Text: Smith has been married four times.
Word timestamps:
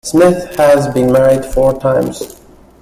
Smith 0.03 0.55
has 0.55 0.87
been 0.95 1.11
married 1.11 1.45
four 1.45 1.79
times. 1.79 2.39